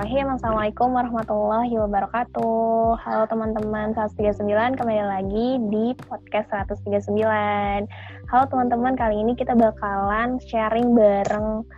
[0.00, 0.36] Bismillahirrahmanirrahim.
[0.40, 2.96] Assalamualaikum warahmatullahi wabarakatuh.
[3.04, 6.48] Halo teman-teman 139, kembali lagi di podcast
[6.88, 7.84] 139.
[8.32, 11.68] Halo teman-teman, kali ini kita bakalan sharing bareng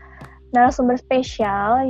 [0.55, 1.82] narasumber spesial.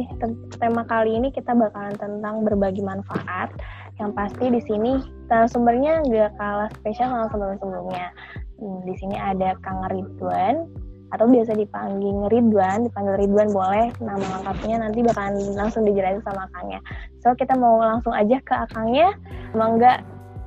[0.57, 3.53] Tema kali ini kita bakalan tentang berbagi manfaat.
[4.01, 8.09] Yang pasti di sini narasumbernya nggak kalah spesial sama sebelum-sebelumnya.
[8.57, 10.65] Hmm, di sini ada Kang Ridwan,
[11.13, 16.81] atau biasa dipanggil Ridwan, dipanggil Ridwan boleh, nama lengkapnya nanti bakalan langsung dijelasin sama akangnya.
[17.21, 19.13] So kita mau langsung aja ke akangnya,
[19.53, 20.01] emang enggak,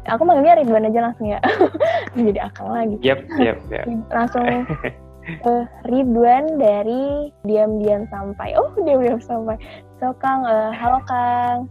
[0.09, 1.40] aku manggilnya Ridwan aja langsung ya,
[2.17, 2.98] jadi akang lagi.
[3.05, 3.85] Yep, yep, yep.
[4.17, 4.45] langsung
[5.45, 9.62] ke Ridwan dari diam-diam sampai, oh diam-diam sampai.
[10.02, 11.70] So Kang, uh, halo Kang.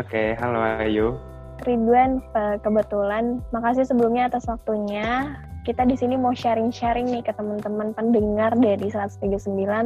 [0.00, 1.20] Oke, okay, halo Ayu.
[1.68, 7.92] Ridwan, eh, kebetulan makasih sebelumnya atas waktunya kita di sini mau sharing-sharing nih ke teman-teman
[7.92, 9.36] pendengar dari 139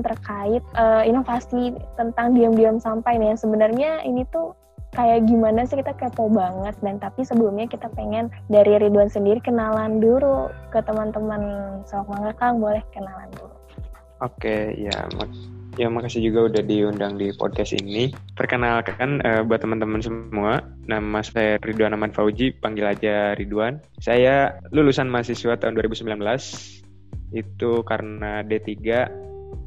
[0.06, 3.34] terkait uh, inovasi tentang diam-diam sampai nih.
[3.34, 4.54] Sebenarnya ini tuh
[4.94, 5.82] kayak gimana sih?
[5.82, 6.78] Kita kepo banget.
[6.78, 11.42] Dan tapi sebelumnya kita pengen dari Ridwan sendiri kenalan dulu ke teman-teman.
[11.90, 12.62] Sok mangga Kang.
[12.62, 13.54] Boleh kenalan dulu.
[14.22, 14.94] Oke, ya
[15.74, 18.14] Ya, makasih juga udah diundang di podcast ini.
[18.38, 23.82] Perkenalkan uh, buat teman-teman semua, nama saya Ridwan Aman Fauji, panggil aja Ridwan.
[23.98, 26.14] Saya lulusan mahasiswa tahun 2019,
[27.34, 28.70] itu karena D3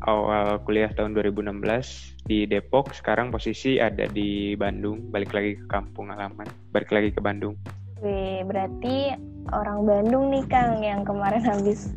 [0.08, 6.08] awal kuliah tahun 2016 di Depok, sekarang posisi ada di Bandung, balik lagi ke kampung
[6.08, 7.60] halaman, balik lagi ke Bandung.
[8.00, 9.12] Wih, berarti
[9.52, 11.92] orang Bandung nih Kang yang kemarin habis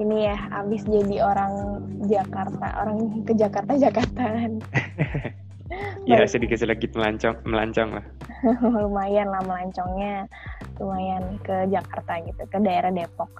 [0.00, 1.52] ini ya abis jadi orang
[2.08, 4.58] Jakarta orang ke Jakarta Jakartaan
[6.08, 8.06] ya sedikit sedikit melancong melancong lah.
[8.82, 10.26] Lumayan lah melancongnya
[10.80, 13.30] lumayan ke Jakarta gitu ke daerah Depok.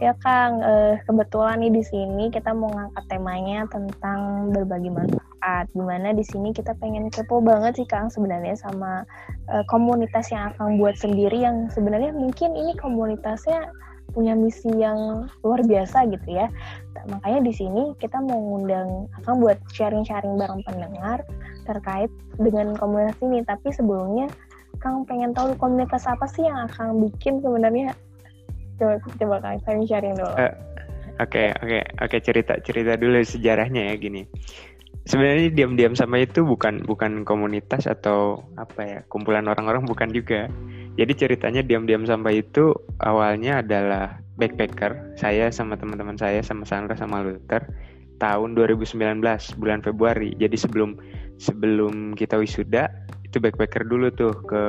[0.00, 5.68] Ya Kang eh, kebetulan nih di sini kita mau ngangkat temanya tentang berbagi manfaat.
[5.76, 9.04] Di mana di sini kita pengen kepo banget sih Kang sebenarnya sama
[9.52, 13.68] eh, komunitas yang akan buat sendiri yang sebenarnya mungkin ini komunitasnya
[14.10, 16.46] punya misi yang luar biasa gitu ya.
[16.94, 21.22] Nah, makanya di sini kita mau ngundang akan buat sharing-sharing bareng pendengar
[21.64, 23.40] terkait dengan komunitas ini.
[23.46, 24.26] Tapi sebelumnya
[24.80, 27.92] Kang pengen tahu komunitas apa sih yang akan bikin sebenarnya?
[28.80, 30.32] Coba coba Kang sharing-sharing dulu.
[30.32, 30.52] Oke, uh,
[31.20, 34.24] oke, oke, okay, cerita cerita dulu sejarahnya ya gini.
[35.08, 40.52] Sebenarnya diam-diam sama itu bukan bukan komunitas atau apa ya kumpulan orang-orang bukan juga
[40.98, 45.14] jadi ceritanya diam-diam sampai itu awalnya adalah backpacker.
[45.20, 47.62] Saya sama teman-teman saya sama Sandra sama Luther
[48.18, 49.22] tahun 2019
[49.60, 50.34] bulan Februari.
[50.40, 50.96] Jadi sebelum
[51.38, 52.90] sebelum kita wisuda
[53.22, 54.62] itu backpacker dulu tuh ke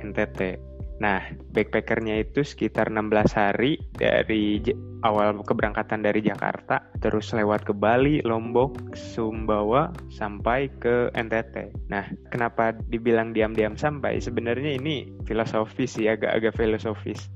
[0.00, 0.58] NTT.
[0.96, 1.20] Nah,
[1.52, 4.64] backpackernya itu sekitar 16 hari dari
[5.04, 11.68] awal keberangkatan dari Jakarta, terus lewat ke Bali, Lombok, Sumbawa, sampai ke NTT.
[11.92, 14.16] Nah, kenapa dibilang diam-diam sampai?
[14.24, 17.28] Sebenarnya ini filosofis sih, agak-agak filosofis.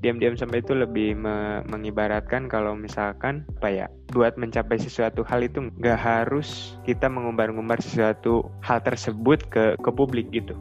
[0.00, 5.68] Diam-diam sampai itu lebih me mengibaratkan kalau misalkan apa ya, buat mencapai sesuatu hal itu
[5.76, 10.56] nggak harus kita mengumbar-ngumbar sesuatu hal tersebut ke ke publik gitu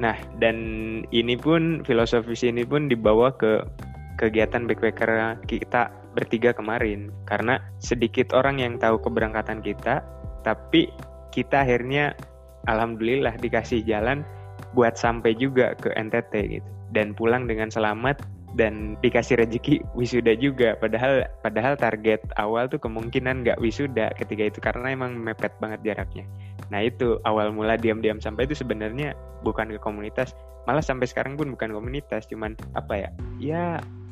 [0.00, 0.56] Nah, dan
[1.12, 3.60] ini pun filosofis ini pun dibawa ke
[4.16, 7.12] kegiatan backpacker kita bertiga kemarin.
[7.28, 10.00] Karena sedikit orang yang tahu keberangkatan kita,
[10.40, 10.88] tapi
[11.30, 12.16] kita akhirnya
[12.66, 14.24] alhamdulillah dikasih jalan
[14.72, 16.70] buat sampai juga ke NTT gitu.
[16.90, 18.24] Dan pulang dengan selamat
[18.58, 20.74] dan dikasih rezeki wisuda juga.
[20.78, 26.24] Padahal padahal target awal tuh kemungkinan nggak wisuda ketika itu karena emang mepet banget jaraknya.
[26.70, 29.14] Nah itu awal mula diam-diam sampai itu sebenarnya
[29.46, 30.34] bukan ke komunitas
[30.68, 32.26] malah sampai sekarang pun bukan komunitas.
[32.30, 33.08] Cuman apa ya?
[33.40, 33.64] Ya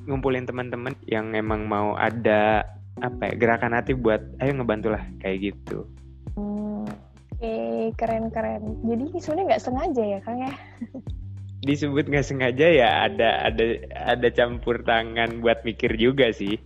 [0.08, 2.64] ngumpulin teman-teman yang emang mau ada
[2.98, 5.86] apa ya gerakan hati buat ayo ngebantulah kayak gitu.
[6.34, 10.52] Hmm, oke okay, keren keren jadi sebenarnya nggak sengaja ya kang ya
[11.62, 13.64] disebut nggak sengaja ya ada ada
[13.94, 16.58] ada campur tangan buat mikir juga sih.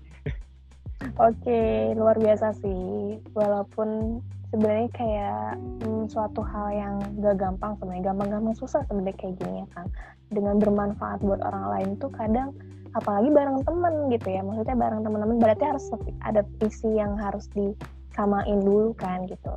[1.19, 3.19] Oke, luar biasa sih.
[3.35, 4.23] Walaupun
[4.55, 5.49] sebenarnya kayak
[5.83, 9.87] hmm, suatu hal yang gak gampang sebenarnya gampang-gampang susah sebenarnya kayak gini ya kan.
[10.33, 12.55] Dengan bermanfaat buat orang lain tuh kadang
[12.95, 14.41] apalagi bareng temen gitu ya.
[14.47, 15.85] Maksudnya bareng teman-teman berarti harus
[16.23, 19.53] ada visi yang harus disamain dulu kan gitu.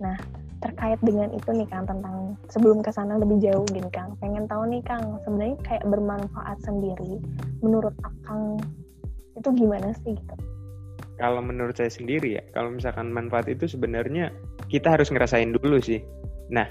[0.00, 0.16] Nah,
[0.60, 4.68] terkait dengan itu nih Kang tentang sebelum ke sana lebih jauh gini Kang, pengen tahu
[4.68, 7.20] nih Kang, sebenarnya kayak bermanfaat sendiri
[7.64, 8.60] menurut Akang
[9.36, 10.34] itu gimana sih gitu?
[11.20, 14.32] Kalau menurut saya sendiri ya, kalau misalkan manfaat itu sebenarnya
[14.72, 16.00] kita harus ngerasain dulu sih.
[16.48, 16.64] Nah,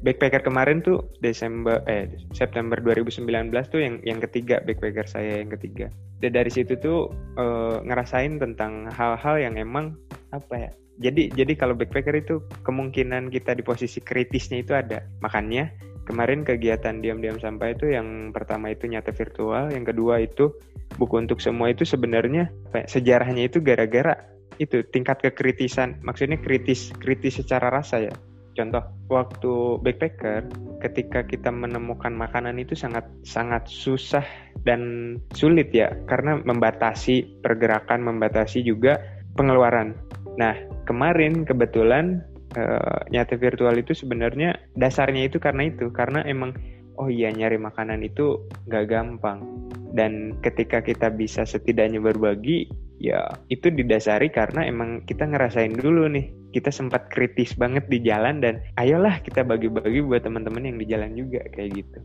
[0.00, 3.28] backpacker kemarin tuh Desember eh September 2019
[3.68, 5.92] tuh yang yang ketiga backpacker saya yang ketiga.
[6.24, 7.44] Dan dari situ tuh e,
[7.84, 9.96] ngerasain tentang hal-hal yang emang
[10.32, 15.72] apa ya jadi jadi kalau backpacker itu kemungkinan kita di posisi kritisnya itu ada makanya
[16.04, 20.50] kemarin kegiatan diam-diam sampah itu yang pertama itu nyata virtual, yang kedua itu
[20.98, 24.18] buku untuk semua itu sebenarnya ya, sejarahnya itu gara-gara
[24.60, 28.14] itu tingkat kekritisan, maksudnya kritis kritis secara rasa ya.
[28.52, 30.44] Contoh, waktu backpacker,
[30.84, 34.26] ketika kita menemukan makanan itu sangat sangat susah
[34.68, 39.00] dan sulit ya, karena membatasi pergerakan, membatasi juga
[39.40, 39.96] pengeluaran.
[40.38, 40.54] Nah,
[40.88, 42.24] kemarin kebetulan
[42.56, 46.56] uh, nyata virtual itu sebenarnya dasarnya itu karena itu karena emang
[47.00, 49.44] oh iya nyari makanan itu nggak gampang.
[49.92, 52.64] Dan ketika kita bisa setidaknya berbagi
[53.02, 58.38] ya itu didasari karena emang kita ngerasain dulu nih kita sempat kritis banget di jalan
[58.38, 61.98] dan ayolah kita bagi-bagi buat teman-teman yang di jalan juga kayak gitu.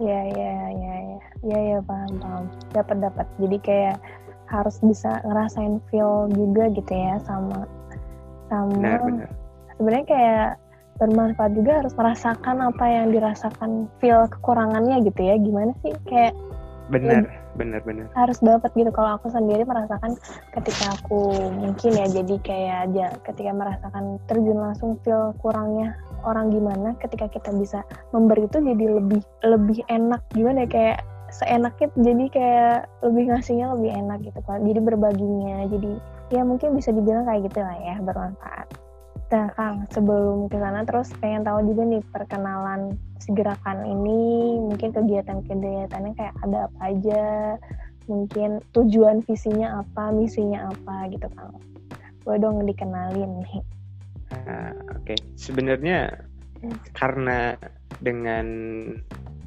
[0.00, 2.44] Ya ya ya ya ya ya paham paham.
[2.74, 3.96] Dapat dapat jadi kayak
[4.52, 7.64] harus bisa ngerasain feel juga gitu ya sama
[8.52, 9.28] sama benar, benar.
[9.80, 10.48] sebenarnya kayak
[11.00, 15.34] bermanfaat juga harus merasakan apa yang dirasakan feel kekurangannya gitu ya.
[15.40, 16.36] Gimana sih kayak
[16.92, 18.06] benar ya, benar benar.
[18.14, 18.92] harus dapat gitu.
[18.92, 20.14] Kalau aku sendiri merasakan
[20.52, 26.94] ketika aku mungkin ya jadi kayak aja ketika merasakan terjun langsung feel kurangnya orang gimana
[27.02, 27.82] ketika kita bisa
[28.14, 30.20] memberi itu jadi lebih lebih enak.
[30.36, 30.98] Gimana ya kayak
[31.32, 35.92] seenaknya jadi kayak lebih ngasihnya lebih enak gitu kan jadi berbaginya jadi
[36.28, 38.68] ya mungkin bisa dibilang kayak gitu lah ya bermanfaat
[39.32, 44.92] Nah, Kang, sebelum ke sana terus pengen tahu juga nih perkenalan si gerakan ini, mungkin
[44.92, 47.24] kegiatan-kegiatannya kayak ada apa aja,
[48.12, 51.56] mungkin tujuan visinya apa, misinya apa gitu, Kang.
[52.28, 53.64] Boleh dong dikenalin nih.
[54.36, 55.18] Uh, Oke, okay.
[55.40, 56.12] sebenarnya
[56.60, 56.92] hmm.
[56.92, 57.56] karena
[58.04, 58.44] dengan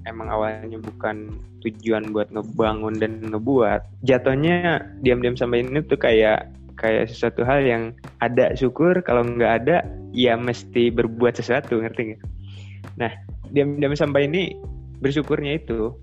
[0.05, 1.33] emang awalnya bukan
[1.65, 7.83] tujuan buat ngebangun dan ngebuat, jatuhnya diam-diam sampai ini tuh kayak kayak sesuatu hal yang
[8.19, 12.21] ada syukur kalau nggak ada ya mesti berbuat sesuatu ngerti nggak?
[13.01, 13.11] Nah
[13.51, 14.53] diam-diam sampai ini
[14.99, 15.93] bersyukurnya itu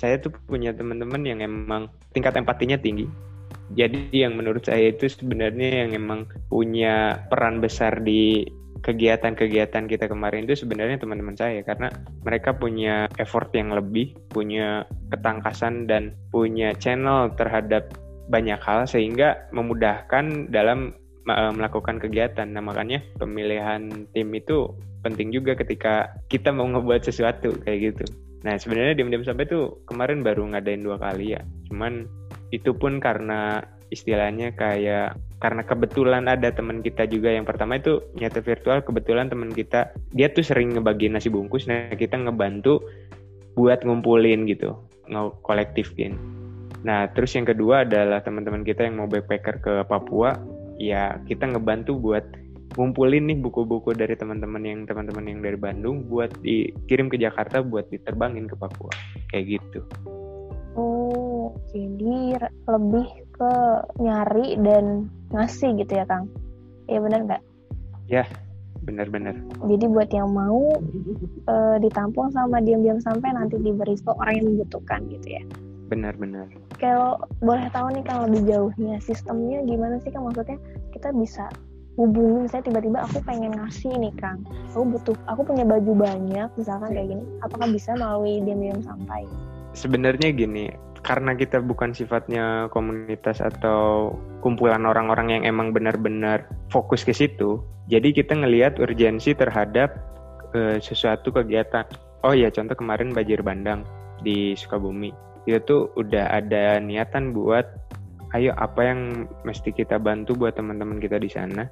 [0.00, 3.04] saya tuh punya teman-teman yang emang tingkat empatinya tinggi.
[3.72, 8.44] Jadi yang menurut saya itu sebenarnya yang emang punya peran besar di
[8.80, 11.92] kegiatan-kegiatan kita kemarin itu sebenarnya teman-teman saya karena
[12.24, 17.92] mereka punya effort yang lebih, punya ketangkasan dan punya channel terhadap
[18.32, 20.96] banyak hal sehingga memudahkan dalam
[21.28, 22.48] uh, melakukan kegiatan.
[22.48, 24.72] Nah makanya pemilihan tim itu
[25.02, 28.04] penting juga ketika kita mau ngebuat sesuatu kayak gitu.
[28.42, 31.42] Nah sebenarnya diam-diam sampai tuh kemarin baru ngadain dua kali ya.
[31.70, 32.06] Cuman
[32.50, 38.38] itu pun karena istilahnya kayak karena kebetulan ada teman kita juga yang pertama itu nyata
[38.38, 42.78] virtual kebetulan teman kita dia tuh sering ngebagi nasi bungkus nah kita ngebantu
[43.58, 44.78] buat ngumpulin gitu
[45.10, 46.14] nge-kolektifin
[46.82, 50.34] Nah, terus yang kedua adalah teman-teman kita yang mau backpacker ke Papua,
[50.82, 52.26] ya kita ngebantu buat
[52.74, 57.86] ngumpulin nih buku-buku dari teman-teman yang teman-teman yang dari Bandung buat dikirim ke Jakarta buat
[57.94, 58.90] diterbangin ke Papua.
[59.30, 59.80] Kayak gitu.
[60.74, 63.52] Oh, jadi lebih ke
[63.98, 66.28] nyari dan ngasih gitu ya, Kang?
[66.86, 67.42] Iya benar nggak?
[68.06, 68.24] Ya,
[68.84, 69.34] benar-benar.
[69.64, 70.76] Jadi buat yang mau
[71.48, 75.44] uh, ditampung sama diam-diam sampai nanti diberi ke orang yang membutuhkan gitu ya
[75.92, 76.48] benar-benar
[76.80, 80.56] kalau boleh tahu nih kan lebih jauhnya sistemnya gimana sih kan maksudnya
[80.96, 81.52] kita bisa
[82.00, 84.40] hubungi saya tiba-tiba aku pengen ngasih nih kang
[84.72, 89.28] aku butuh aku punya baju banyak misalkan kayak gini apakah bisa melalui diam-diam sampai
[89.76, 90.72] sebenarnya gini
[91.02, 97.58] karena kita bukan sifatnya komunitas atau kumpulan orang-orang yang emang benar-benar fokus ke situ
[97.90, 99.98] jadi kita ngelihat urgensi terhadap
[100.54, 101.84] uh, sesuatu kegiatan
[102.22, 103.82] oh ya contoh kemarin banjir bandang
[104.22, 105.10] di Sukabumi
[105.46, 107.66] itu tuh udah ada niatan buat
[108.32, 111.68] ayo apa yang mesti kita bantu buat teman-teman kita di sana.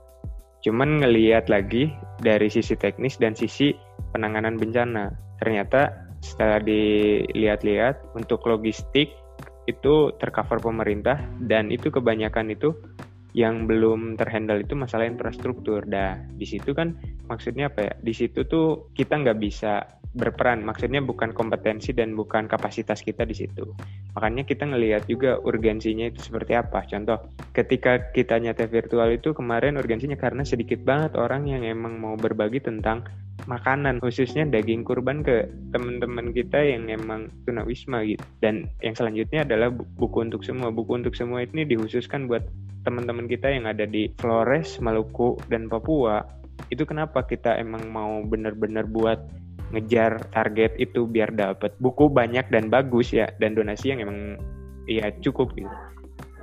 [0.61, 1.89] Cuman ngeliat lagi
[2.21, 3.73] dari sisi teknis dan sisi
[4.13, 5.09] penanganan bencana.
[5.41, 9.13] Ternyata setelah dilihat-lihat untuk logistik
[9.69, 12.73] itu tercover pemerintah dan itu kebanyakan itu
[13.31, 15.87] yang belum terhandle itu masalah infrastruktur.
[15.87, 16.99] Dah di situ kan
[17.31, 17.93] maksudnya apa ya?
[18.03, 20.67] Di situ tuh kita nggak bisa berperan.
[20.67, 23.71] Maksudnya bukan kompetensi dan bukan kapasitas kita di situ.
[24.19, 26.83] Makanya kita ngelihat juga urgensinya itu seperti apa.
[26.87, 32.19] Contoh, ketika kita nyata virtual itu kemarin urgensinya karena sedikit banget orang yang emang mau
[32.19, 33.07] berbagi tentang
[33.47, 38.21] makanan, khususnya daging kurban ke teman-teman kita yang emang tunawisma gitu.
[38.43, 40.75] Dan yang selanjutnya adalah buku untuk semua.
[40.75, 42.45] Buku untuk semua ini dikhususkan buat
[42.83, 46.21] teman-teman kita yang ada di Flores, Maluku, dan Papua.
[46.69, 49.21] Itu kenapa kita emang mau benar-benar buat
[49.71, 54.39] ngejar target itu biar dapat buku banyak dan bagus ya dan donasi yang emang
[54.91, 55.71] ya cukup gitu.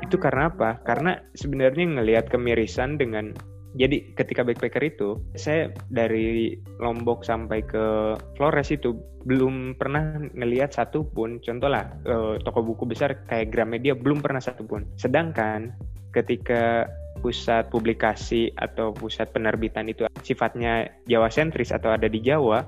[0.03, 0.79] Itu karena apa?
[0.85, 3.35] Karena sebenarnya ngelihat kemirisan dengan
[3.77, 11.05] Jadi ketika backpacker itu, saya dari Lombok sampai ke Flores itu belum pernah ngelihat satu
[11.05, 14.87] pun, contoh lah eh, toko buku besar kayak Gramedia belum pernah satu pun.
[14.97, 15.77] Sedangkan
[16.09, 16.89] ketika
[17.21, 22.65] pusat publikasi atau pusat penerbitan itu sifatnya Jawa sentris atau ada di Jawa,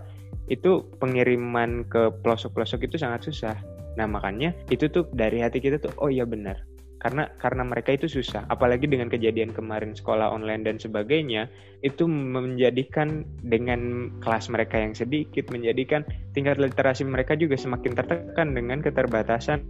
[0.50, 3.56] itu pengiriman ke pelosok-pelosok itu sangat susah.
[3.96, 6.66] Nah makanya itu tuh dari hati kita tuh oh iya benar.
[7.00, 8.44] Karena karena mereka itu susah.
[8.52, 11.48] Apalagi dengan kejadian kemarin sekolah online dan sebagainya
[11.80, 16.04] itu menjadikan dengan kelas mereka yang sedikit menjadikan
[16.36, 19.64] tingkat literasi mereka juga semakin tertekan dengan keterbatasan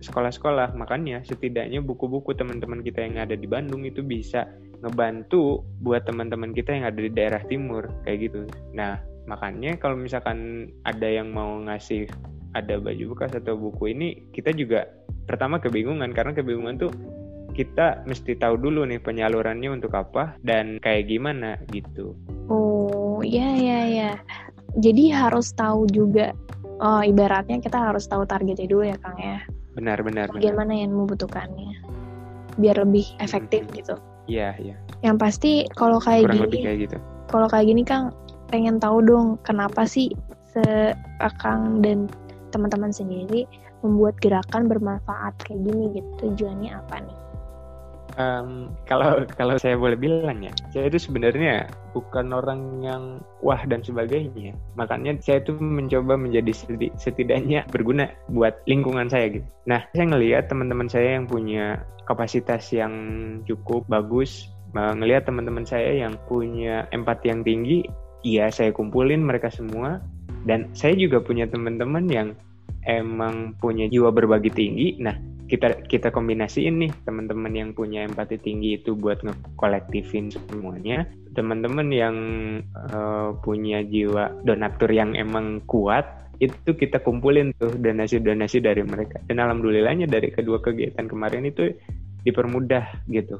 [0.00, 0.72] sekolah-sekolah.
[0.72, 4.48] Makanya setidaknya buku-buku teman-teman kita yang ada di Bandung itu bisa
[4.80, 7.92] ngebantu buat teman-teman kita yang ada di daerah timur.
[8.08, 8.40] Kayak gitu.
[8.72, 12.08] Nah makanya kalau misalkan ada yang mau ngasih
[12.56, 14.88] ada baju bekas atau buku ini kita juga
[15.28, 16.90] pertama kebingungan karena kebingungan tuh
[17.54, 22.14] kita mesti tahu dulu nih penyalurannya untuk apa dan kayak gimana gitu.
[22.50, 24.12] Oh iya iya iya.
[24.78, 26.30] Jadi harus tahu juga.
[26.80, 29.38] Oh ibaratnya kita harus tahu targetnya dulu ya Kang ya.
[29.76, 30.32] Benar benar.
[30.32, 31.84] Bagaimana yang membutuhkannya
[32.58, 33.74] biar lebih efektif hmm.
[33.76, 33.94] gitu.
[34.30, 34.76] Iya iya.
[35.04, 36.46] Yang pasti kalau kayak Kurang gini.
[36.46, 36.96] lebih kayak gitu.
[37.30, 38.04] Kalau kayak gini Kang
[38.50, 40.10] pengen tahu dong kenapa sih
[40.50, 40.92] se
[41.22, 42.10] Akang dan
[42.50, 43.46] teman-teman sendiri
[43.80, 47.18] membuat gerakan bermanfaat kayak gini gitu tujuannya apa nih?
[48.18, 53.02] Um, kalau kalau saya boleh bilang ya, saya itu sebenarnya bukan orang yang
[53.38, 54.58] wah dan sebagainya.
[54.74, 56.50] Makanya saya itu mencoba menjadi
[56.98, 59.46] setidaknya berguna buat lingkungan saya gitu.
[59.70, 62.92] Nah, saya ngelihat teman-teman saya yang punya kapasitas yang
[63.46, 67.86] cukup bagus, ngelihat teman-teman saya yang punya empati yang tinggi,
[68.26, 70.00] iya saya kumpulin mereka semua.
[70.40, 72.28] Dan saya juga punya teman-teman yang
[72.88, 74.96] emang punya jiwa berbagi tinggi.
[75.00, 75.12] Nah
[75.50, 81.04] kita kita kombinasiin nih teman-teman yang punya empati tinggi itu buat ngekolektifin semuanya.
[81.34, 82.16] Teman-teman yang
[82.94, 86.06] uh, punya jiwa donatur yang emang kuat
[86.40, 89.20] itu kita kumpulin tuh donasi-donasi dari mereka.
[89.28, 91.76] Dan alhamdulillahnya dari kedua kegiatan kemarin itu
[92.24, 93.36] dipermudah gitu.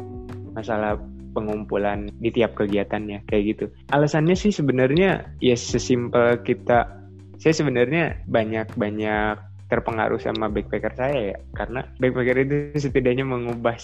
[0.56, 0.98] Masalah
[1.32, 3.64] pengumpulan di tiap kegiatannya kayak gitu.
[3.94, 7.00] Alasannya sih sebenarnya ya sesimpel kita
[7.40, 11.36] saya sebenarnya banyak-banyak terpengaruh sama backpacker saya ya.
[11.56, 13.78] Karena backpacker itu setidaknya mengubah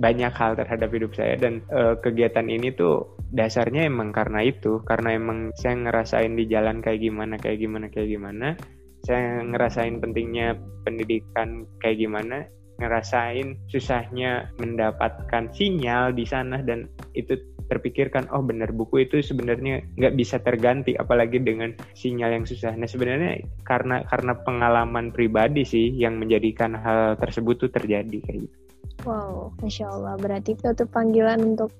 [0.00, 4.80] banyak hal terhadap hidup saya dan uh, kegiatan ini tuh dasarnya emang karena itu.
[4.88, 8.48] Karena emang saya ngerasain di jalan kayak gimana kayak gimana kayak gimana.
[9.00, 12.48] Saya ngerasain pentingnya pendidikan kayak gimana
[12.80, 17.36] ngerasain susahnya mendapatkan sinyal di sana dan itu
[17.70, 22.74] terpikirkan oh benar buku itu sebenarnya nggak bisa terganti apalagi dengan sinyal yang susah.
[22.74, 28.56] Nah sebenarnya karena karena pengalaman pribadi sih yang menjadikan hal tersebut tuh terjadi kayak gitu.
[29.06, 31.70] Wow, masya Allah berarti itu tuh panggilan untuk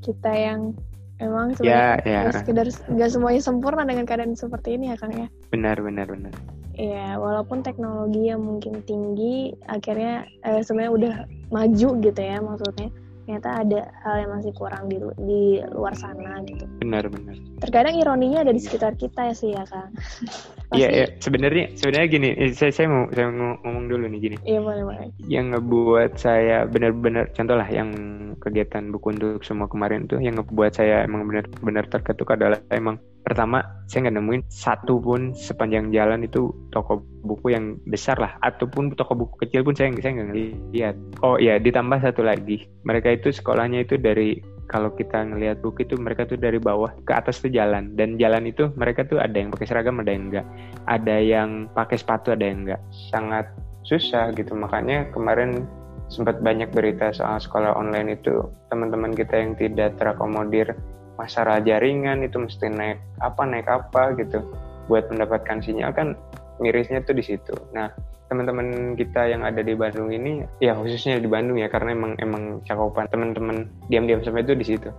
[0.00, 0.74] kita yang
[1.22, 2.32] emang ya, sebenarnya ya, ya.
[2.34, 5.28] sekedar nggak semuanya sempurna dengan keadaan seperti ini ya Kang ya.
[5.52, 6.34] Benar benar benar.
[6.74, 11.14] Iya, walaupun teknologi yang mungkin tinggi, akhirnya eh, sebenarnya udah
[11.54, 12.90] maju gitu ya maksudnya
[13.24, 16.68] ternyata ada hal yang masih kurang di di luar sana gitu.
[16.84, 17.40] Benar benar.
[17.64, 19.90] Terkadang ironinya ada di sekitar kita ya sih ya kang.
[20.74, 24.36] Iya iya sebenarnya sebenarnya gini eh, saya saya mau saya mau ngomong dulu nih gini.
[24.42, 25.06] Iya boleh boleh.
[25.30, 27.94] Yang ngebuat saya benar-benar contoh lah yang
[28.42, 33.64] kegiatan buku untuk semua kemarin tuh yang ngebuat saya emang benar-benar terketuk adalah emang pertama
[33.88, 38.36] saya nggak nemuin satu pun sepanjang jalan itu toko buku yang besar lah.
[38.44, 40.96] Ataupun toko buku kecil pun saya saya nggak ngeliat.
[41.24, 42.68] Oh iya ditambah satu lagi.
[42.84, 44.38] Mereka itu sekolahnya itu dari
[44.68, 47.96] kalau kita ngelihat buku itu mereka tuh dari bawah ke atas tuh jalan.
[47.96, 50.46] Dan jalan itu mereka tuh ada yang pakai seragam ada yang enggak
[50.84, 53.48] ada yang pakai sepatu ada yang enggak sangat
[53.88, 54.52] susah gitu.
[54.52, 55.64] Makanya kemarin
[56.12, 58.44] sempat banyak berita soal sekolah online itu.
[58.68, 60.76] Teman-teman kita yang tidak terakomodir
[61.14, 64.42] masalah jaringan itu mesti naik apa naik apa gitu.
[64.90, 66.18] Buat mendapatkan sinyal kan
[66.60, 67.54] mirisnya tuh di situ.
[67.72, 67.90] Nah
[68.32, 72.64] teman-teman kita yang ada di Bandung ini ya khususnya di Bandung ya karena emang emang
[72.64, 74.90] cakupan teman-teman diam-diam sampai itu di situ.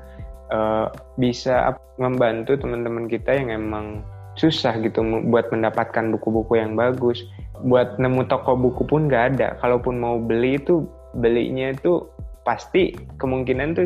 [0.45, 4.05] Uh, bisa membantu teman-teman kita yang emang
[4.35, 7.23] susah gitu buat mendapatkan buku-buku yang bagus.
[7.65, 9.47] Buat nemu toko buku pun nggak ada.
[9.63, 12.03] Kalaupun mau beli itu belinya itu
[12.45, 13.85] pasti kemungkinan tuh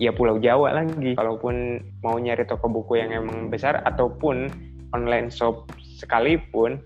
[0.00, 1.12] ya Pulau Jawa lagi.
[1.14, 4.48] Kalaupun mau nyari toko buku yang emang besar ataupun
[4.96, 5.68] online shop
[6.00, 6.80] sekalipun,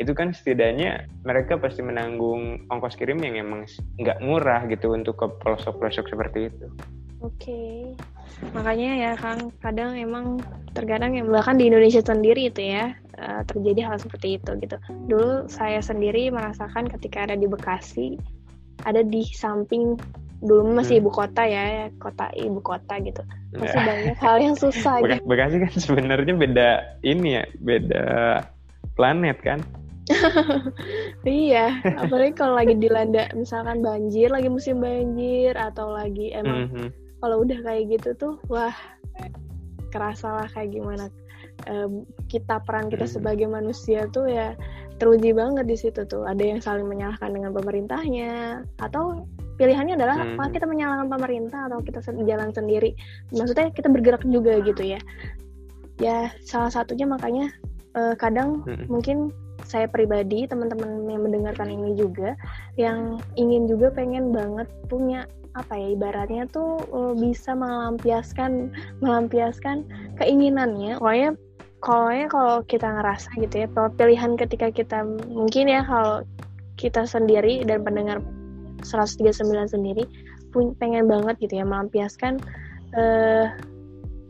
[0.00, 3.68] itu kan setidaknya mereka pasti menanggung ongkos kirim yang emang
[4.00, 6.66] nggak murah gitu untuk ke pelosok-pelosok seperti itu.
[7.20, 7.76] Oke, okay.
[8.56, 10.40] makanya ya Kang, kadang emang
[10.72, 14.80] terkadang yang bahkan di Indonesia sendiri itu ya eh, terjadi hal seperti itu gitu.
[15.04, 18.16] Dulu saya sendiri merasakan ketika ada di Bekasi,
[18.88, 20.00] ada di samping
[20.40, 21.02] dulu masih hmm.
[21.04, 25.28] ibu kota ya kota ibu kota gitu masih banyak hal yang susah Bek gitu.
[25.28, 26.68] Bekasi kan sebenarnya beda
[27.04, 28.08] ini ya beda
[28.96, 29.60] planet kan
[31.28, 36.88] iya apalagi kalau lagi dilanda misalkan banjir lagi musim banjir atau lagi emang mm -hmm.
[37.22, 38.74] kalau udah kayak gitu tuh wah
[39.90, 41.06] kerasa lah kayak gimana
[41.68, 43.14] um, kita peran kita hmm.
[43.20, 44.54] sebagai manusia tuh ya
[45.02, 49.26] teruji banget di situ tuh ada yang saling menyalahkan dengan pemerintahnya atau
[49.60, 50.40] pilihannya adalah hmm.
[50.40, 52.96] apa kita menyalahkan pemerintah atau kita jalan sendiri
[53.28, 55.00] maksudnya kita bergerak juga gitu ya
[56.00, 57.52] ya salah satunya makanya
[57.92, 58.88] uh, kadang hmm.
[58.88, 59.28] mungkin
[59.68, 62.32] saya pribadi teman-teman yang mendengarkan ini juga
[62.80, 68.72] yang ingin juga pengen banget punya apa ya ibaratnya tuh uh, bisa melampiaskan
[69.04, 69.84] melampiaskan
[70.16, 71.30] keinginannya pokoknya
[71.84, 76.24] kalau kalau kita ngerasa gitu ya pilihan ketika kita mungkin ya kalau
[76.80, 78.24] kita sendiri dan pendengar
[78.82, 80.04] 139 sendiri
[80.82, 82.42] pengen banget gitu ya melampiaskan
[82.98, 83.54] uh,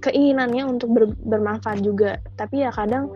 [0.05, 3.09] keinginannya untuk ber, bermanfaat juga tapi ya kadang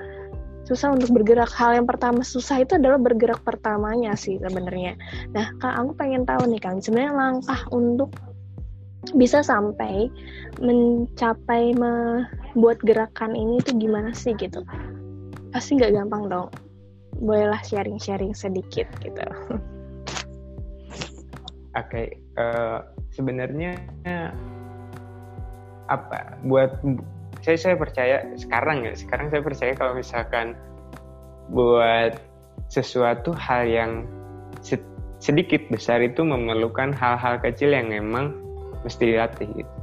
[0.65, 1.53] susah untuk bergerak.
[1.53, 4.97] Hal yang pertama susah itu adalah bergerak pertamanya sih sebenarnya.
[5.37, 8.11] Nah, Kak, aku pengen tahu nih Kang, sebenarnya langkah untuk
[9.13, 10.09] bisa sampai
[10.65, 14.65] mencapai membuat gerakan ini tuh gimana sih gitu?
[15.53, 16.49] Pasti nggak gampang dong.
[17.21, 19.23] Bolehlah sharing-sharing sedikit gitu.
[21.75, 22.79] Okay, uh, eh,
[23.11, 23.75] sebenarnya
[25.91, 26.81] apa buat
[27.45, 30.57] saya saya percaya sekarang ya sekarang saya percaya kalau misalkan
[31.53, 32.17] buat
[32.73, 33.93] sesuatu hal yang
[35.21, 38.33] sedikit besar itu memerlukan hal-hal kecil yang memang
[38.85, 39.75] mesti dilatih gitu.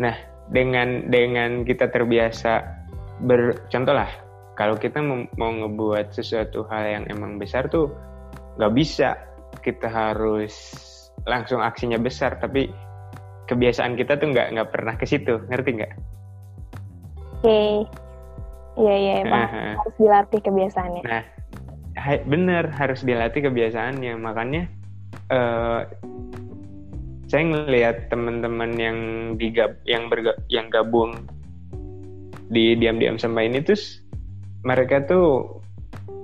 [0.00, 0.16] Nah
[0.52, 2.64] dengan dengan kita terbiasa
[3.24, 4.08] bercontoh lah
[4.54, 7.92] kalau kita mau ngebuat sesuatu hal yang emang besar tuh
[8.60, 9.16] nggak bisa
[9.60, 10.54] kita harus
[11.24, 12.68] langsung aksinya besar tapi
[13.48, 15.92] kebiasaan kita tuh nggak nggak pernah ke situ ngerti nggak?
[17.44, 17.84] okay.
[18.80, 19.44] iya iya emang
[19.78, 21.22] harus dilatih kebiasaannya nah
[22.24, 24.66] bener harus dilatih kebiasaannya makanya
[25.30, 25.86] uh,
[27.28, 28.98] saya ngelihat teman-teman yang
[29.40, 31.24] digab yang berga, yang gabung
[32.52, 33.78] di diam-diam sama ini tuh
[34.64, 35.60] mereka tuh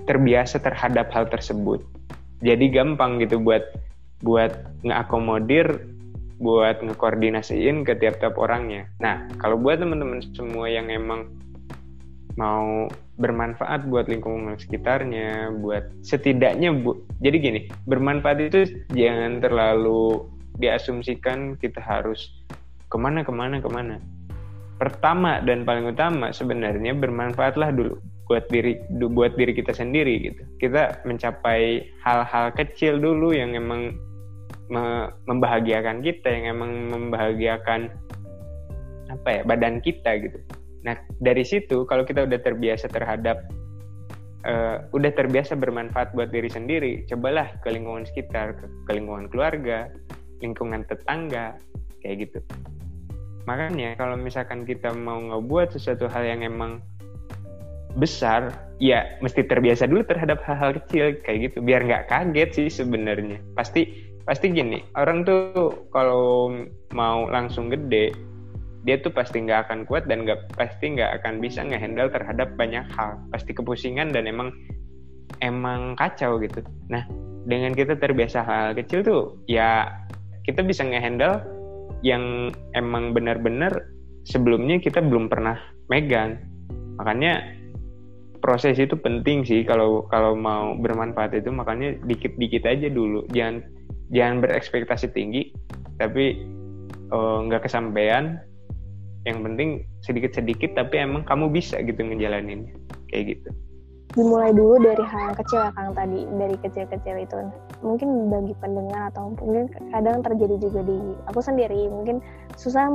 [0.05, 1.81] terbiasa terhadap hal tersebut
[2.41, 3.63] jadi gampang gitu buat
[4.21, 4.53] buat
[4.85, 5.91] ngakomodir
[6.41, 8.89] buat ngekoordinasiin ke tiap-tiap orangnya.
[8.97, 11.29] Nah, kalau buat teman-teman semua yang emang
[12.33, 12.89] mau
[13.21, 18.61] bermanfaat buat lingkungan sekitarnya, buat setidaknya bu, jadi gini, bermanfaat itu
[18.97, 20.25] jangan terlalu
[20.57, 22.33] diasumsikan kita harus
[22.89, 24.01] ke mana ke mana ke mana.
[24.81, 30.41] Pertama dan paling utama sebenarnya bermanfaatlah dulu buat diri buat diri kita sendiri gitu.
[30.57, 33.93] Kita mencapai hal-hal kecil dulu yang emang
[35.27, 37.91] membahagiakan kita yang emang membahagiakan
[39.11, 40.39] apa ya badan kita gitu.
[40.87, 43.43] Nah dari situ kalau kita udah terbiasa terhadap
[44.47, 49.91] uh, udah terbiasa bermanfaat buat diri sendiri, cobalah ke lingkungan sekitar, ke, ke lingkungan keluarga,
[50.41, 51.59] lingkungan tetangga,
[52.01, 52.39] kayak gitu.
[53.45, 56.81] Makanya kalau misalkan kita mau ngebuat sesuatu hal yang emang
[57.97, 63.41] besar, ya mesti terbiasa dulu terhadap hal-hal kecil kayak gitu, biar nggak kaget sih sebenarnya.
[63.57, 66.53] Pasti pasti gini orang tuh kalau
[66.93, 68.13] mau langsung gede
[68.81, 72.85] dia tuh pasti nggak akan kuat dan nggak pasti nggak akan bisa ngehandle terhadap banyak
[72.97, 73.21] hal.
[73.29, 74.49] Pasti kepusingan dan emang
[75.41, 76.65] emang kacau gitu.
[76.89, 77.05] Nah
[77.45, 79.89] dengan kita terbiasa hal kecil tuh ya
[80.45, 81.41] kita bisa ngehandle
[82.01, 83.85] yang emang benar-benar
[84.25, 86.41] sebelumnya kita belum pernah megang.
[86.97, 87.61] Makanya
[88.41, 91.53] proses itu penting sih kalau kalau mau bermanfaat itu.
[91.53, 93.29] Makanya dikit-dikit aja dulu.
[93.29, 93.61] Jangan
[94.11, 95.55] jangan berekspektasi tinggi
[95.97, 96.43] tapi
[97.11, 98.39] uh, nggak kesampaian.
[99.21, 99.69] Yang penting
[100.01, 102.73] sedikit-sedikit tapi emang kamu bisa gitu ngejalanin
[103.13, 103.49] kayak gitu.
[104.11, 106.25] Dimulai dulu dari hal yang kecil ya Kang tadi.
[106.25, 107.39] Dari kecil-kecil itu.
[107.85, 111.87] Mungkin bagi pendengar atau mungkin kadang terjadi juga di aku sendiri.
[111.87, 112.17] Mungkin
[112.57, 112.89] susah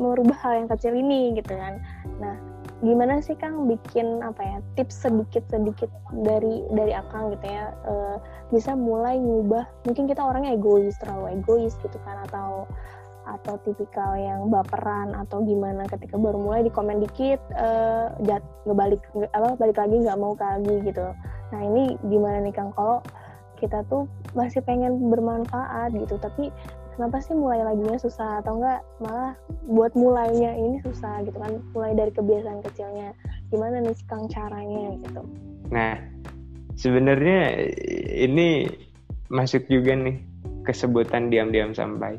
[0.00, 1.78] merubah hal yang kecil ini gitu kan.
[2.18, 2.34] Nah
[2.84, 5.88] gimana sih Kang bikin apa ya tips sedikit-sedikit
[6.24, 7.94] dari dari Akang gitu ya e,
[8.52, 12.68] bisa mulai ngubah mungkin kita orangnya egois terlalu egois gitu kan atau
[13.26, 18.38] atau tipikal yang baperan atau gimana ketika baru mulai di komen dikit uh, jat
[18.70, 19.02] ngebalik
[19.34, 21.10] apa balik lagi nggak mau lagi gitu.
[21.50, 22.70] Nah ini gimana nih Kang?
[22.78, 23.02] Kalau
[23.58, 26.52] kita tuh masih pengen bermanfaat gitu tapi
[26.96, 28.80] kenapa sih mulai laginya susah atau enggak?
[29.04, 29.36] Malah
[29.68, 31.60] buat mulainya ini susah gitu kan.
[31.76, 33.12] Mulai dari kebiasaan kecilnya.
[33.52, 35.22] Gimana nih kang caranya gitu?
[35.68, 36.00] Nah
[36.80, 37.68] sebenarnya
[38.16, 38.66] ini
[39.28, 40.16] masuk juga nih
[40.64, 42.16] kesebutan diam-diam sampai.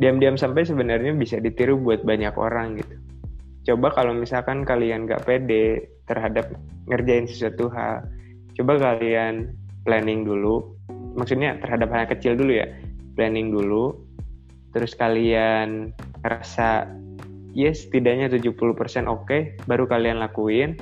[0.00, 2.96] Diam-diam sampai sebenarnya bisa ditiru buat banyak orang gitu.
[3.68, 6.48] Coba kalau misalkan kalian gak pede terhadap
[6.88, 8.06] ngerjain sesuatu hal
[8.56, 9.52] coba kalian
[9.84, 10.72] planning dulu.
[11.18, 12.70] Maksudnya terhadap hal kecil dulu ya
[13.14, 13.94] planning dulu
[14.70, 15.90] terus kalian
[16.22, 16.86] rasa
[17.54, 18.54] yes setidaknya 70%
[19.10, 20.78] oke okay, baru kalian lakuin.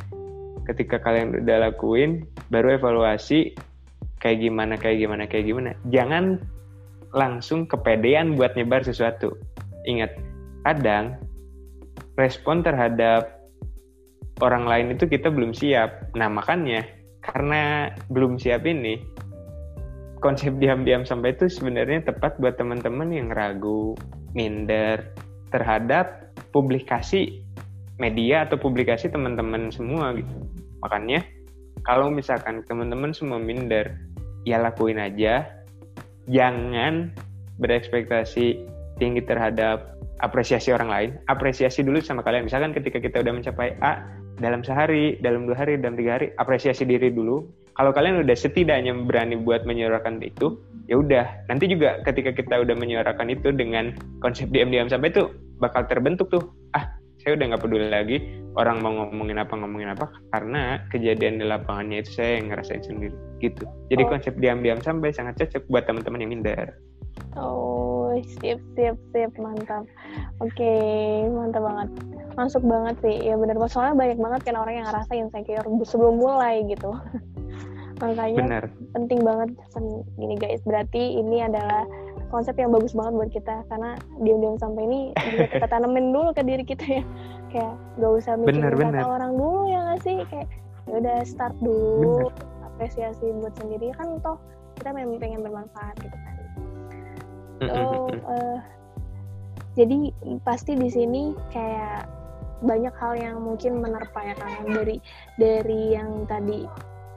[0.69, 3.57] Ketika kalian udah lakuin baru evaluasi
[4.21, 5.73] kayak gimana kayak gimana kayak gimana.
[5.89, 6.45] Jangan
[7.17, 9.33] langsung kepedean buat nyebar sesuatu.
[9.89, 10.13] Ingat
[10.69, 11.17] kadang
[12.21, 13.49] respon terhadap
[14.45, 16.13] orang lain itu kita belum siap.
[16.13, 16.85] Nah makanya
[17.25, 19.01] karena belum siap ini
[20.19, 23.95] konsep diam-diam sampai itu sebenarnya tepat buat teman-teman yang ragu
[24.35, 25.15] minder
[25.55, 27.43] terhadap publikasi
[27.99, 30.35] media atau publikasi teman-teman semua gitu.
[30.83, 31.27] Makanya
[31.83, 33.97] kalau misalkan teman-teman semua minder,
[34.47, 35.47] ya lakuin aja.
[36.29, 37.15] Jangan
[37.59, 38.69] berekspektasi
[39.01, 41.11] tinggi terhadap apresiasi orang lain.
[41.31, 42.47] Apresiasi dulu sama kalian.
[42.47, 44.05] Misalkan ketika kita udah mencapai A
[44.39, 47.47] dalam sehari, dalam dua hari, dalam tiga hari, apresiasi diri dulu.
[47.79, 50.59] Kalau kalian udah setidaknya berani buat menyuarakan itu,
[50.91, 51.47] ya udah.
[51.47, 55.31] Nanti juga ketika kita udah menyuarakan itu dengan konsep diam-diam sampai itu
[55.63, 56.43] bakal terbentuk tuh.
[56.75, 58.17] Ah, saya udah nggak peduli lagi
[58.59, 63.17] orang mau ngomongin apa ngomongin apa karena kejadian di lapangannya itu saya yang ngerasain sendiri
[63.43, 64.09] gitu jadi oh.
[64.11, 66.79] konsep diam-diam sampai sangat cocok buat teman-teman yang minder
[67.35, 69.85] oh siap siap siap mantap
[70.43, 71.89] oke okay, mantap banget
[72.39, 76.63] masuk banget sih ya benar soalnya banyak banget kan orang yang ngerasa insecure sebelum mulai
[76.71, 76.95] gitu
[77.99, 78.65] makanya Bener.
[78.95, 79.51] penting banget
[80.19, 81.83] gini guys berarti ini adalah
[82.29, 86.43] konsep yang bagus banget buat kita karena diam-diam sampai ini bisa kita tanemin dulu ke
[86.45, 87.05] diri kita ya
[87.49, 89.05] kayak gak usah mikirin bener, kata bener.
[89.09, 90.49] orang dulu ya gak sih kayak
[90.89, 92.67] ya udah start dulu bener.
[92.69, 94.39] apresiasi buat sendiri kan toh
[94.79, 96.37] kita memang pengen bermanfaat gitu kan
[97.67, 97.75] so
[98.29, 98.59] uh,
[99.75, 100.11] jadi
[100.47, 102.07] pasti di sini kayak
[102.59, 104.99] banyak hal yang mungkin menerpa ya kan dari
[105.39, 106.67] dari yang tadi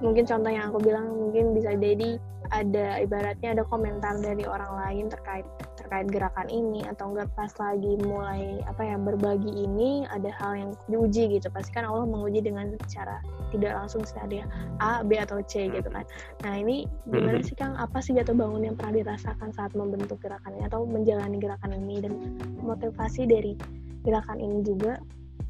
[0.02, 2.18] mungkin contoh yang aku bilang mungkin bisa jadi
[2.52, 5.48] ada ibaratnya ada komentar dari orang lain terkait
[5.80, 10.72] terkait gerakan ini atau enggak pas lagi mulai apa ya berbagi ini ada hal yang
[10.92, 11.48] diuji gitu.
[11.48, 13.24] Pasti kan Allah menguji dengan cara
[13.56, 14.44] tidak langsung secara
[14.84, 16.04] A B atau C gitu kan.
[16.44, 17.48] Nah ini gimana mm-hmm.
[17.48, 17.80] sih Kang?
[17.80, 22.04] Apa sih jatuh bangun yang pernah dirasakan saat membentuk gerakan ini atau menjalani gerakan ini
[22.04, 22.14] dan
[22.60, 23.56] motivasi dari
[24.04, 25.00] gerakan ini juga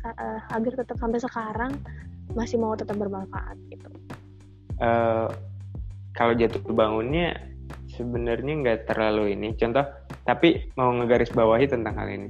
[0.05, 1.73] uh, agar tetap sampai sekarang
[2.37, 3.89] masih mau tetap bermanfaat gitu
[4.81, 5.29] uh,
[6.11, 7.37] kalau jatuh bangunnya
[7.93, 9.53] sebenarnya nggak terlalu ini.
[9.55, 9.85] Contoh
[10.25, 12.29] tapi mau ngegaris bawahi tentang hal ini.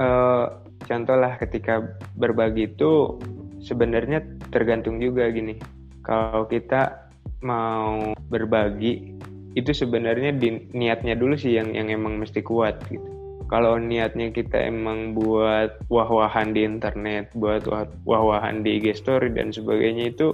[0.00, 0.48] Uh,
[0.88, 1.84] contoh lah ketika
[2.16, 3.20] berbagi itu
[3.62, 5.56] sebenarnya tergantung juga gini.
[6.02, 7.12] Kalau kita
[7.46, 9.14] mau berbagi
[9.52, 13.04] itu sebenarnya di, niatnya dulu sih yang yang emang mesti kuat gitu.
[13.52, 17.68] Kalau niatnya kita emang buat wah-wahan di internet buat
[18.08, 20.32] wah-wahan di IG story dan sebagainya itu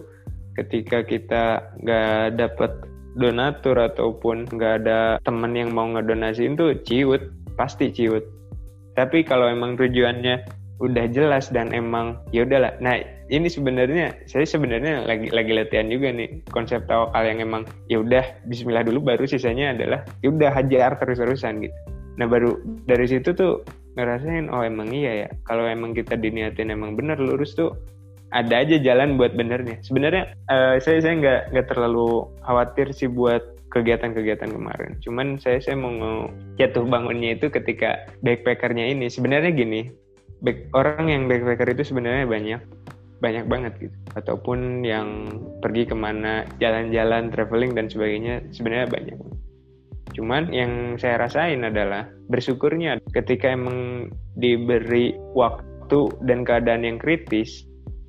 [0.59, 2.73] ketika kita nggak dapet
[3.19, 7.23] donatur ataupun nggak ada temen yang mau ngedonasiin tuh ciut
[7.55, 8.23] pasti ciut.
[8.99, 10.43] Tapi kalau emang tujuannya
[10.79, 12.75] udah jelas dan emang ya udahlah.
[12.79, 16.43] Nah ini sebenarnya saya sebenarnya lagi lagi latihan juga nih.
[16.55, 21.19] Konsep tawakal yang emang ya udah Bismillah dulu baru sisanya adalah ya udah hajar terus
[21.19, 21.75] terusan gitu.
[22.19, 23.63] Nah baru dari situ tuh
[23.99, 25.29] ngerasain oh emang iya ya.
[25.47, 27.75] Kalau emang kita diniatin emang bener lurus tuh
[28.33, 29.81] ada aja jalan buat benernya.
[29.81, 33.41] Sebenarnya uh, saya saya nggak nggak terlalu khawatir sih buat
[33.73, 34.97] kegiatan-kegiatan kemarin.
[35.05, 39.13] Cuman saya saya mau jatuh bangunnya itu ketika backpackernya ini.
[39.13, 39.93] Sebenarnya gini,
[40.41, 42.61] back, orang yang backpacker itu sebenarnya banyak
[43.19, 43.97] banyak banget gitu.
[44.17, 45.29] Ataupun yang
[45.61, 49.19] pergi ke mana jalan-jalan, traveling dan sebagainya sebenarnya banyak.
[50.17, 57.68] Cuman yang saya rasain adalah bersyukurnya ketika emang diberi waktu dan keadaan yang kritis,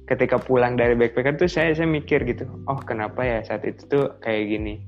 [0.09, 4.05] ketika pulang dari backpacker tuh saya saya mikir gitu oh kenapa ya saat itu tuh
[4.25, 4.81] kayak gini?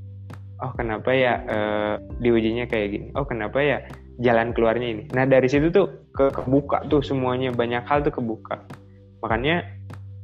[0.62, 3.08] Oh kenapa ya uh, diujinya kayak gini?
[3.14, 3.78] Oh kenapa ya
[4.22, 5.04] jalan keluarnya ini?
[5.14, 8.62] Nah dari situ tuh ke kebuka tuh semuanya banyak hal tuh kebuka.
[9.22, 9.66] Makanya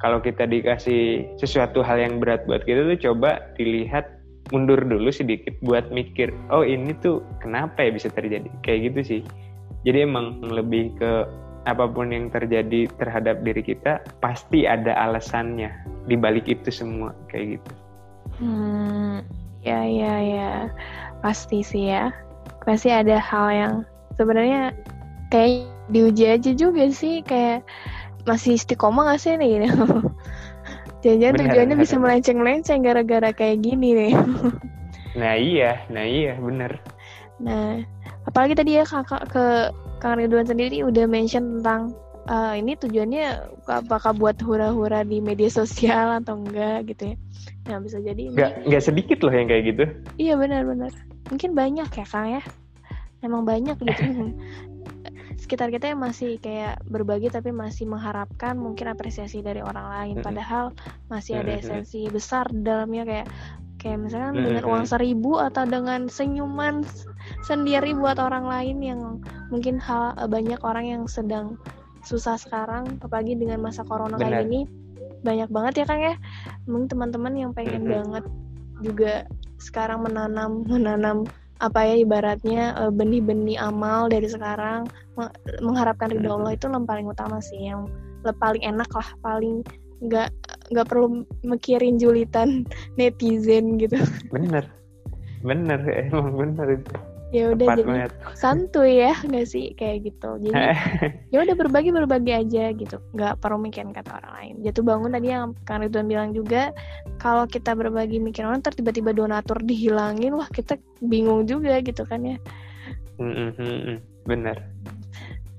[0.01, 4.17] kalau kita dikasih sesuatu hal yang berat buat kita tuh coba dilihat
[4.53, 8.49] mundur dulu sedikit buat mikir oh ini tuh kenapa ya bisa terjadi?
[8.61, 9.21] Kayak gitu sih.
[9.85, 11.11] Jadi emang lebih ke
[11.67, 15.67] apa pun yang terjadi terhadap diri kita pasti ada alasannya
[16.07, 17.71] di balik itu semua kayak gitu.
[18.39, 19.19] Hmm,
[19.61, 20.51] ya ya ya
[21.19, 22.15] pasti sih ya
[22.63, 23.73] pasti ada hal yang
[24.15, 24.71] sebenarnya
[25.27, 27.63] kayak diuji aja juga sih kayak
[28.27, 29.67] masih istiqomah gak sih nih
[31.05, 31.85] Jangan-jangan tujuannya bener.
[31.85, 34.13] bisa melenceng-melenceng gara-gara kayak gini nih.
[35.19, 36.81] nah iya, nah iya bener.
[37.37, 37.85] Nah,
[38.25, 39.45] apalagi tadi ya kakak ke
[39.97, 41.97] Kang Ridwan sendiri udah mention tentang
[42.29, 47.15] uh, ini tujuannya apakah buat hura-hura di media sosial atau enggak gitu ya.
[47.67, 49.83] Nah bisa jadi ini nggak nggak sedikit loh yang kayak gitu.
[50.21, 50.91] Iya benar-benar
[51.31, 52.43] mungkin banyak ya kang ya.
[53.25, 54.03] Emang banyak gitu.
[55.41, 60.15] Sekitar kita yang masih kayak berbagi tapi masih mengharapkan mungkin apresiasi dari orang lain.
[60.19, 60.75] Padahal
[61.07, 63.27] masih ada esensi besar dalamnya kayak
[63.77, 66.81] kayak misalnya dengan uang seribu atau dengan senyuman
[67.45, 69.01] sendiri buat orang lain yang
[69.53, 71.55] mungkin hal banyak orang yang sedang
[72.01, 74.21] susah sekarang apalagi dengan masa corona Bener.
[74.21, 74.61] kayak gini
[75.21, 76.15] banyak banget ya Kang ya
[76.69, 77.95] mungkin teman-teman yang pengen mm -hmm.
[77.95, 78.25] banget
[78.85, 79.13] juga
[79.57, 84.85] sekarang menanam menanam apa ya ibaratnya eh, benih-benih amal dari sekarang
[85.65, 87.89] mengharapkan ridho Allah itu yang paling utama sih yang
[88.37, 89.65] paling enak lah paling
[90.03, 90.29] nggak
[90.73, 92.67] nggak perlu mikirin julitan
[92.99, 93.97] netizen gitu.
[94.29, 94.67] Bener.
[95.45, 96.93] Bener emang bener itu.
[97.27, 98.11] Ya udah jadi banget.
[98.39, 99.75] santuy ya nggak sih?
[99.75, 100.39] Kayak gitu.
[100.47, 100.55] Jadi
[101.35, 103.03] ya udah berbagi berbagi aja gitu.
[103.11, 104.55] Nggak perlu mikirin kata orang lain.
[104.63, 106.71] Jatuh bangun tadi yang kang Ridwan bilang juga
[107.19, 112.37] kalau kita berbagi mikir orang tiba-tiba donatur dihilangin wah kita bingung juga gitu kan ya.
[113.17, 113.97] Mm -hmm,
[114.29, 114.57] bener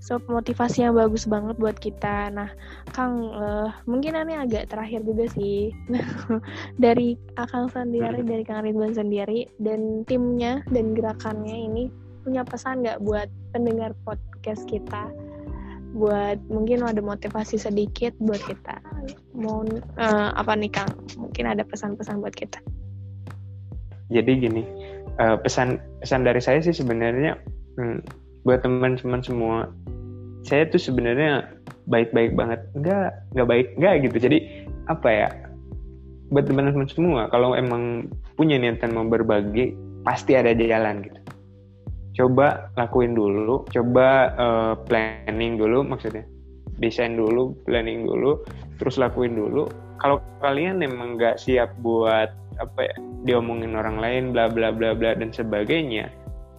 [0.09, 2.33] so motivasi yang bagus banget buat kita.
[2.33, 2.49] Nah
[2.97, 5.69] Kang uh, mungkin ini agak terakhir juga sih.
[6.85, 11.93] Dari Akang sendiri dari Kang Ridwan sendiri dan timnya dan gerakannya ini
[12.25, 15.13] punya pesan nggak buat pendengar podcast kita?
[15.93, 18.81] Buat mungkin ada motivasi sedikit buat kita.
[19.37, 19.69] Mau
[20.01, 20.89] uh, apa nih Kang?
[21.21, 22.57] Mungkin ada pesan-pesan buat kita.
[24.09, 24.65] Jadi gini
[25.21, 27.37] uh, pesan pesan dari saya sih sebenarnya
[27.77, 28.01] hmm,
[28.49, 29.69] buat teman-teman semua
[30.47, 31.47] saya tuh sebenarnya
[31.89, 32.61] baik-baik banget.
[32.77, 34.17] Nggak nggak baik nggak gitu.
[34.31, 34.39] Jadi
[34.89, 35.29] apa ya
[36.29, 39.73] buat teman-teman semua kalau emang punya niatan mau berbagi
[40.05, 41.21] pasti ada jalan gitu.
[42.25, 46.27] Coba lakuin dulu coba uh, planning dulu maksudnya
[46.79, 48.45] desain dulu planning dulu
[48.77, 49.69] terus lakuin dulu.
[49.99, 52.97] Kalau kalian emang nggak siap buat apa ya
[53.27, 56.11] diomongin orang lain bla bla bla bla dan sebagainya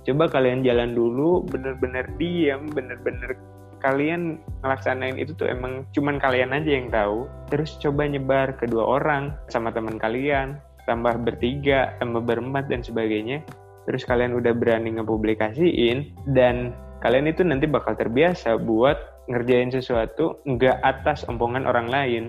[0.07, 3.35] coba kalian jalan dulu bener-bener diam bener-bener
[3.79, 7.25] kalian ngelaksanain itu tuh emang cuman kalian aja yang tahu.
[7.51, 13.45] Terus coba nyebar ke dua orang sama teman kalian tambah bertiga tambah berempat dan sebagainya.
[13.85, 20.81] Terus kalian udah berani ngepublikasiin dan kalian itu nanti bakal terbiasa buat ngerjain sesuatu nggak
[20.81, 22.23] atas omongan orang lain.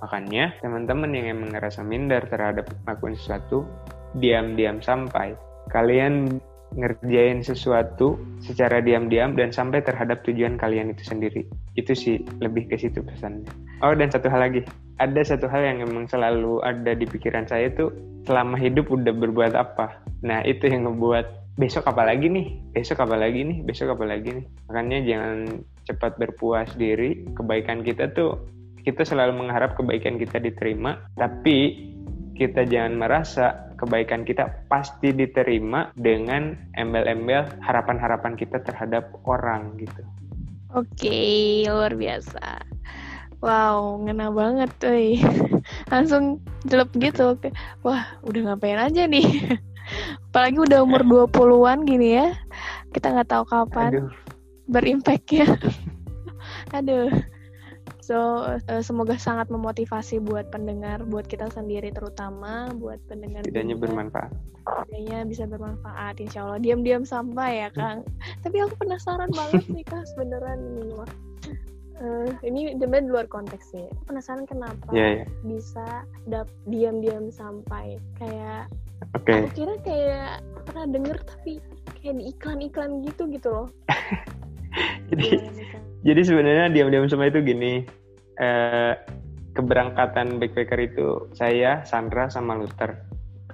[0.00, 3.68] Makanya teman-teman yang emang ngerasa minder terhadap melakukan sesuatu
[4.16, 5.36] diam-diam sampai.
[5.68, 6.40] Kalian
[6.76, 11.42] ngerjain sesuatu secara diam-diam dan sampai terhadap tujuan kalian itu sendiri.
[11.78, 13.48] Itu sih lebih ke situ pesannya.
[13.80, 14.60] Oh dan satu hal lagi,
[14.98, 17.94] ada satu hal yang emang selalu ada di pikiran saya tuh
[18.26, 20.02] selama hidup udah berbuat apa.
[20.26, 24.30] Nah itu yang ngebuat besok apa lagi nih, besok apa lagi nih, besok apa lagi
[24.42, 24.46] nih.
[24.70, 25.38] Makanya jangan
[25.88, 27.24] cepat berpuas diri.
[27.34, 28.38] Kebaikan kita tuh
[28.86, 31.87] kita selalu mengharap kebaikan kita diterima, tapi
[32.38, 40.02] kita jangan merasa kebaikan kita pasti diterima dengan embel-embel harapan-harapan kita terhadap orang gitu.
[40.78, 42.62] Oke, luar biasa.
[43.38, 45.18] Wow, ngena banget tuh.
[45.92, 47.38] Langsung jelek gitu.
[47.86, 49.26] Wah, udah ngapain aja nih.
[50.30, 52.34] Apalagi udah umur 20-an gini ya.
[52.90, 54.10] Kita nggak tahu kapan Aduh.
[54.66, 55.46] berimpact ya.
[56.74, 57.08] Aduh.
[58.08, 63.44] So uh, semoga sangat memotivasi buat pendengar, buat kita sendiri terutama, buat pendengar.
[63.44, 64.32] Tidaknya bermanfaat.
[64.88, 66.56] Tidaknya bisa bermanfaat, insya Allah.
[66.56, 68.08] Diam-diam sampai ya Kang.
[68.40, 71.10] Tapi aku penasaran banget nih Kang, beneran ini mah.
[72.00, 73.84] Uh, ini sebenarnya luar konteks sih.
[74.08, 75.28] Penasaran kenapa yeah, yeah.
[75.44, 78.72] bisa dap diam-diam sampai kayak
[79.12, 79.44] okay.
[79.44, 81.60] aku kira kayak pernah denger tapi
[82.00, 83.68] kayak di iklan-iklan gitu gitu loh.
[85.12, 85.28] Jadi
[86.06, 87.82] jadi sebenarnya diam-diam semua itu gini
[88.38, 88.94] eh,
[89.54, 92.94] keberangkatan backpacker itu saya Sandra sama Luther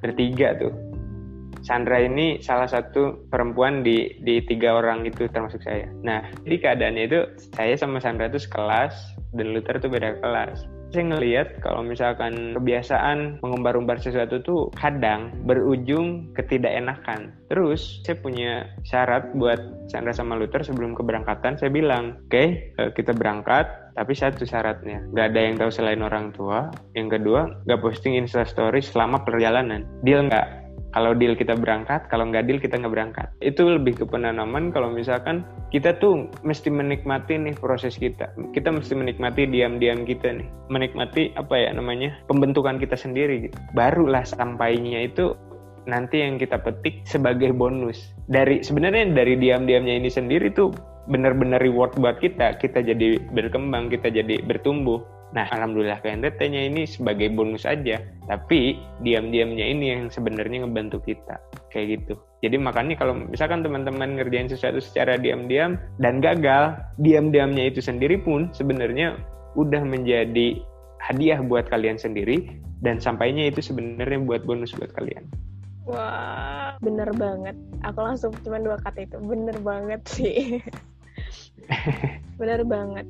[0.04, 0.72] bertiga tuh
[1.64, 5.88] Sandra ini salah satu perempuan di di tiga orang itu termasuk saya.
[6.04, 7.20] Nah, jadi keadaannya itu
[7.56, 8.92] saya sama Sandra itu sekelas
[9.32, 16.30] dan Luther tuh beda kelas saya ngelihat kalau misalkan kebiasaan mengumbar-umbar sesuatu tuh kadang berujung
[16.38, 17.34] ketidakenakan.
[17.50, 19.58] Terus saya punya syarat buat
[19.90, 21.58] Sandra sama Luther sebelum keberangkatan.
[21.58, 26.02] Saya bilang, oke okay, eh, kita berangkat, tapi satu syaratnya, nggak ada yang tahu selain
[26.02, 26.70] orang tua.
[26.98, 29.87] Yang kedua, nggak posting instastory selama perjalanan.
[30.02, 30.64] Deal nggak?
[30.94, 33.26] kalau deal kita berangkat, kalau nggak deal kita nggak berangkat.
[33.42, 35.42] Itu lebih ke penanaman kalau misalkan
[35.74, 38.30] kita tuh mesti menikmati nih proses kita.
[38.54, 40.46] Kita mesti menikmati diam-diam kita nih.
[40.70, 43.50] Menikmati apa ya namanya pembentukan kita sendiri.
[43.50, 43.59] Gitu.
[43.74, 45.35] Barulah sampainya itu
[45.90, 48.14] nanti yang kita petik sebagai bonus.
[48.30, 50.70] Dari sebenarnya dari diam-diamnya ini sendiri tuh
[51.08, 57.26] benar-benar reward buat kita kita jadi berkembang kita jadi bertumbuh nah alhamdulillah KNTT-nya ini sebagai
[57.34, 57.98] bonus aja
[58.30, 61.42] tapi diam-diamnya ini yang sebenarnya ngebantu kita
[61.74, 67.82] kayak gitu jadi makanya kalau misalkan teman-teman ngerjain sesuatu secara diam-diam dan gagal diam-diamnya itu
[67.82, 69.18] sendiri pun sebenarnya
[69.58, 70.62] udah menjadi
[71.02, 72.48] hadiah buat kalian sendiri
[72.80, 75.26] dan sampainya itu sebenarnya buat bonus buat kalian
[75.84, 77.52] Wah, bener banget.
[77.84, 79.20] Aku langsung cuma dua kata itu.
[79.20, 80.56] Bener banget sih.
[82.40, 83.06] bener banget.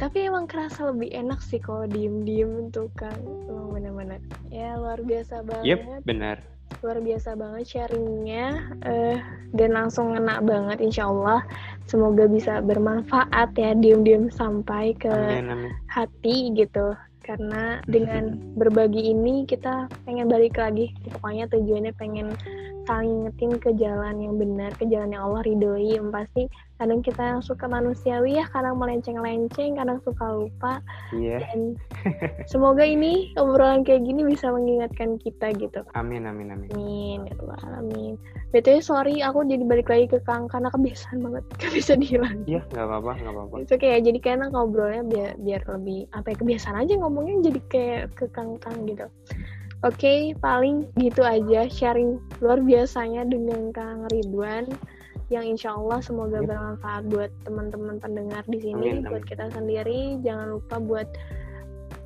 [0.00, 3.14] Tapi emang kerasa lebih enak sih kalau diem-diem tuh kan.
[3.46, 4.20] Emang bener-bener.
[4.50, 5.66] Ya luar biasa banget.
[5.66, 6.36] Yep, benar.
[6.80, 8.46] Luar biasa banget sharingnya.
[8.82, 9.18] Uh,
[9.52, 11.44] dan langsung ngena banget insya Allah.
[11.86, 15.72] Semoga bisa bermanfaat ya diem-diem sampai ke amin, amin.
[15.86, 22.34] hati gitu karena dengan berbagi ini kita pengen balik lagi pokoknya tujuannya pengen
[22.84, 25.96] saling ngetin ke jalan yang benar ke jalan yang Allah ridhoi.
[25.96, 26.42] Yang pasti
[26.82, 30.82] kadang kita yang suka manusiawi ya kadang melenceng-lenceng kadang suka lupa.
[31.14, 31.46] Yeah.
[31.46, 31.78] dan
[32.50, 35.86] semoga ini obrolan kayak gini bisa mengingatkan kita gitu.
[35.94, 36.68] Amin amin amin.
[36.74, 38.18] Amin ya Allah amin.
[38.50, 42.60] Btw sorry aku jadi balik lagi ke Kang karena kebiasaan banget gak bisa dihilang iya
[42.74, 43.54] nggak apa-apa nggak apa-apa.
[43.64, 48.02] Itu kayak jadi kayak ngobrolnya biar biar lebih apa ya kebiasaan aja ngomongnya jadi kayak
[48.18, 49.06] ke Kang Kang gitu
[49.82, 54.70] Oke, okay, paling gitu aja sharing luar biasanya dengan Kang Ridwan
[55.26, 56.54] yang insya Allah semoga yep.
[56.54, 60.22] bermanfaat buat teman-teman pendengar di sini, amin, buat kita sendiri.
[60.22, 61.08] Jangan lupa buat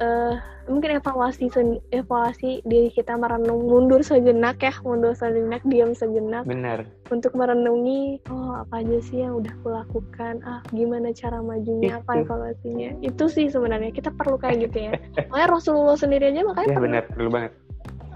[0.01, 0.41] uh,
[0.73, 1.53] mungkin evaluasi
[1.93, 6.49] evaluasi diri kita merenung mundur sejenak ya, mundur sejenak, diam sejenak.
[6.49, 6.89] Benar.
[7.13, 10.41] Untuk merenungi, oh apa aja sih yang udah kulakukan?
[10.49, 12.01] Ah, gimana cara majunya?
[12.01, 13.05] Apa evaluasinya?
[13.05, 14.93] Itu sih sebenarnya kita perlu kayak gitu ya.
[15.29, 16.73] Makanya Rasulullah sendiri aja makanya.
[16.73, 17.53] Iya benar, perlu banget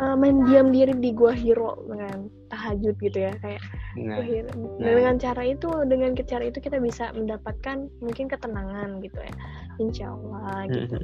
[0.00, 3.62] uh, main diam diri di gua hero dengan tahajud gitu ya kayak
[4.00, 4.50] nah, hero.
[4.80, 4.90] nah.
[4.96, 9.34] dengan cara itu dengan cara itu kita bisa mendapatkan mungkin ketenangan gitu ya
[9.78, 10.96] insya Allah gitu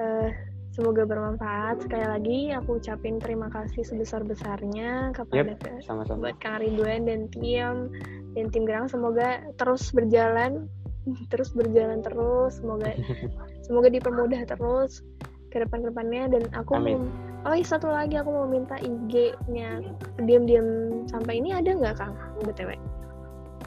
[0.00, 0.28] uh,
[0.72, 6.32] semoga bermanfaat sekali lagi aku ucapin terima kasih sebesar besarnya kepada yep, sama-sama.
[6.32, 7.92] buat Kang Ridwan dan tim
[8.32, 10.66] dan tim Gerang semoga terus berjalan
[11.30, 12.96] terus berjalan terus semoga
[13.68, 15.04] semoga dipermudah terus
[15.52, 17.12] ke depan-depannya dan aku Amin.
[17.42, 19.82] Oh iya satu lagi aku mau minta IG-nya
[20.22, 20.66] diam-diam
[21.10, 22.14] sampai ini ada nggak kang?
[22.42, 22.78] Btw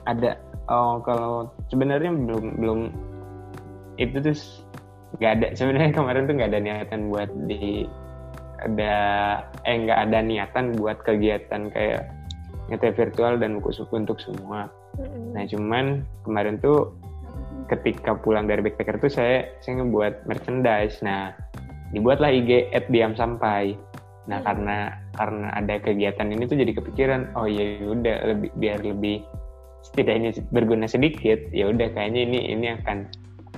[0.06, 0.38] ada.
[0.70, 2.80] Oh kalau sebenarnya belum belum.
[3.98, 4.38] Itu tuh
[5.20, 5.48] nggak ada.
[5.54, 7.86] Sebenarnya kemarin tuh nggak ada niatan buat di
[8.56, 8.96] ada
[9.68, 12.08] eh nggak ada niatan buat kegiatan kayak
[12.72, 14.72] ngeteh virtual dan buku suku untuk semua.
[14.96, 15.36] Mm-hmm.
[15.36, 15.86] nah cuman
[16.24, 16.96] kemarin tuh
[17.68, 21.04] ketika pulang dari backpacker tuh saya saya ngebuat merchandise.
[21.04, 21.36] Nah
[21.94, 23.78] dibuatlah IG at diam sampai.
[24.26, 24.48] Nah hmm.
[24.48, 24.78] karena
[25.14, 29.22] karena ada kegiatan ini tuh jadi kepikiran oh ya udah lebih biar lebih
[29.86, 33.06] setidaknya berguna sedikit ya udah kayaknya ini ini akan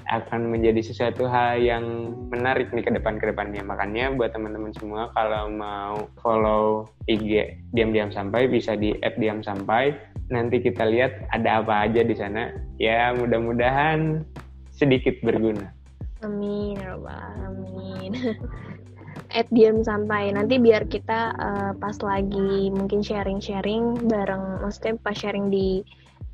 [0.07, 1.83] akan menjadi sesuatu hal yang
[2.31, 3.59] menarik nih ke depan ke depannya.
[3.63, 9.91] Makanya buat teman-teman semua kalau mau follow IG diam-diam sampai bisa di app diam sampai.
[10.31, 12.51] Nanti kita lihat ada apa aja di sana.
[12.79, 14.23] Ya mudah-mudahan
[14.71, 15.76] sedikit berguna
[16.25, 16.97] Amin, ya
[17.45, 18.11] amin.
[19.37, 20.33] At diam sampai.
[20.33, 25.83] Nanti biar kita uh, pas lagi mungkin sharing-sharing bareng, maksudnya pas sharing di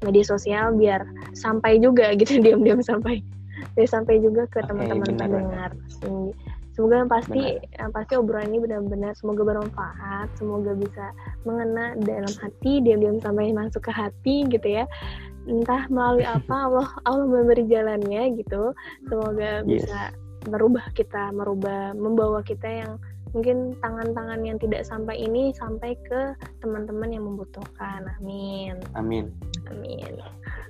[0.04, 1.04] media sosial biar
[1.36, 3.20] sampai juga gitu diam-diam sampai,
[3.76, 5.72] biar sampai juga ke teman-teman okay, pendengar.
[6.74, 7.42] Semoga yang pasti
[7.78, 11.14] yang pasti obrolan ini benar-benar semoga bermanfaat, semoga bisa
[11.46, 14.90] mengena dalam hati, diam-diam sampai masuk ke hati gitu ya
[15.48, 18.72] entah melalui apa Allah Allah memberi jalannya gitu.
[19.08, 19.84] Semoga yes.
[19.84, 20.00] bisa
[20.52, 23.00] merubah kita merubah membawa kita yang
[23.34, 28.06] mungkin tangan-tangan yang tidak sampai ini sampai ke teman-teman yang membutuhkan.
[28.22, 28.78] Amin.
[28.94, 29.34] Amin.
[29.74, 30.22] Amin.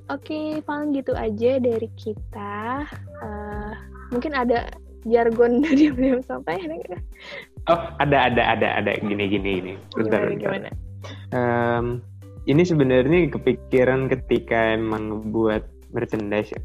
[0.07, 2.87] Oke paling gitu aja dari kita.
[3.19, 3.71] Uh,
[4.15, 4.71] mungkin ada
[5.03, 6.55] jargon dari belum sampai
[7.67, 8.91] oh ada ada ada ada.
[9.03, 9.73] Gini gini gini.
[9.91, 10.69] Bentar, gimana, gimana?
[11.35, 11.85] Um,
[12.43, 15.63] ini sebenarnya kepikiran ketika emang buat
[15.95, 16.61] merchandise ya.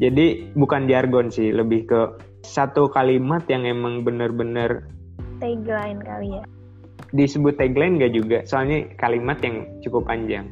[0.00, 2.00] Jadi bukan jargon sih, lebih ke
[2.40, 4.88] satu kalimat yang emang bener-bener
[5.38, 6.42] tagline kali ya.
[7.12, 10.48] Disebut tagline gak juga, soalnya kalimat yang cukup panjang.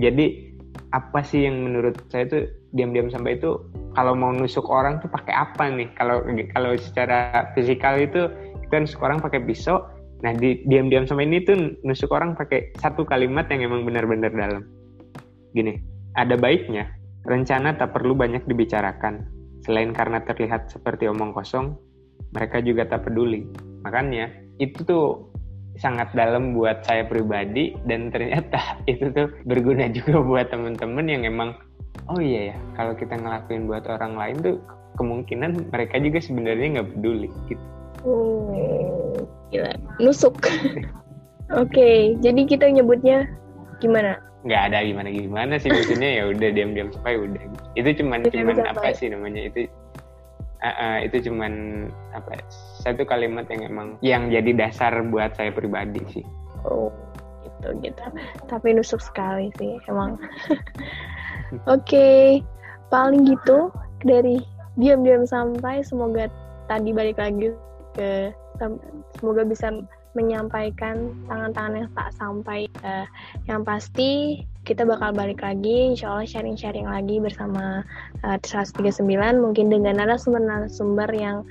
[0.00, 0.52] Jadi
[0.92, 3.58] apa sih yang menurut saya tuh diam-diam sampai itu
[3.96, 5.88] kalau mau nusuk orang tuh pakai apa nih?
[5.96, 8.28] Kalau kalau secara fisikal itu
[8.66, 9.84] kita nusuk orang pakai pisau,
[10.24, 14.64] Nah, di diam-diam sama ini tuh nusuk orang pakai satu kalimat yang emang benar-benar dalam.
[15.52, 15.76] Gini,
[16.16, 16.88] ada baiknya
[17.28, 19.28] rencana tak perlu banyak dibicarakan.
[19.66, 21.74] Selain karena terlihat seperti omong kosong,
[22.32, 23.44] mereka juga tak peduli.
[23.84, 25.04] Makanya itu tuh
[25.76, 28.58] sangat dalam buat saya pribadi dan ternyata
[28.90, 31.52] itu tuh berguna juga buat temen-temen yang emang
[32.08, 34.56] oh iya ya kalau kita ngelakuin buat orang lain tuh
[34.96, 37.64] kemungkinan mereka juga sebenarnya nggak peduli gitu
[38.08, 39.72] oh gila
[40.02, 40.36] nusuk.
[41.54, 43.30] Oke okay, jadi kita nyebutnya
[43.78, 44.18] gimana?
[44.42, 47.42] Nggak ada gimana gimana sih maksudnya ya udah diam-diam sampai udah.
[47.78, 49.46] Itu cuman diam cuman apa sih namanya?
[49.46, 49.70] Itu
[50.62, 51.52] uh, uh, itu cuman
[52.14, 52.42] apa
[52.82, 56.26] satu kalimat yang emang yang jadi dasar buat saya pribadi sih.
[56.66, 56.90] Oh
[57.46, 58.02] gitu gitu.
[58.50, 60.18] Tapi nusuk sekali sih emang.
[61.70, 62.22] Oke okay.
[62.90, 63.70] paling gitu
[64.02, 64.42] dari
[64.76, 66.28] diam-diam sampai semoga
[66.66, 67.54] tadi balik lagi
[67.96, 68.30] ke
[69.16, 69.72] semoga bisa
[70.16, 72.60] menyampaikan tangan-tangan yang tak sampai.
[72.80, 73.04] Uh,
[73.44, 77.84] yang pasti kita bakal balik lagi, insya Allah sharing-sharing lagi bersama
[78.24, 79.04] uh, 139,
[79.38, 81.44] mungkin dengan narasumber-narasumber yang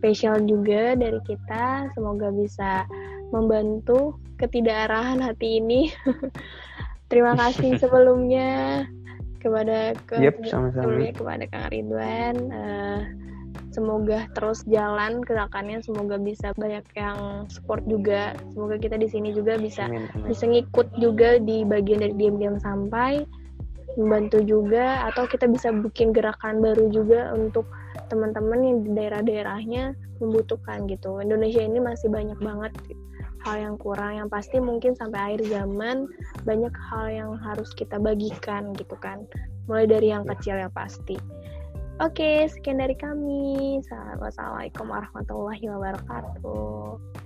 [0.00, 1.92] spesial juga dari kita.
[1.92, 2.88] Semoga bisa
[3.30, 5.92] membantu ketidakarahan hati ini.
[7.12, 8.84] Terima kasih sebelumnya
[9.38, 10.98] kepada ke yep, sama-sama.
[11.14, 12.36] kepada Kang Ridwan.
[12.50, 13.00] Uh,
[13.76, 18.32] semoga terus jalan gerakannya semoga bisa banyak yang support juga.
[18.56, 20.32] Semoga kita di sini juga bisa amin, amin.
[20.32, 23.28] bisa ngikut juga di bagian dari diam-diam sampai
[24.00, 27.68] membantu juga atau kita bisa bikin gerakan baru juga untuk
[28.12, 31.20] teman-teman yang di daerah-daerahnya membutuhkan gitu.
[31.20, 32.72] Indonesia ini masih banyak banget
[33.44, 34.18] hal yang kurang.
[34.20, 36.10] Yang pasti mungkin sampai akhir zaman
[36.44, 39.24] banyak hal yang harus kita bagikan gitu kan.
[39.66, 41.16] Mulai dari yang kecil ya pasti
[41.96, 43.80] Oke, sekian dari kami.
[43.80, 47.24] Assalamualaikum warahmatullahi wabarakatuh.